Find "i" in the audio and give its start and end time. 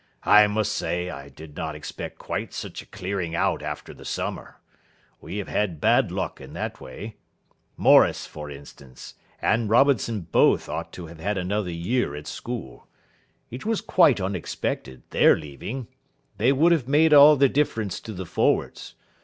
0.25-0.47, 1.11-1.29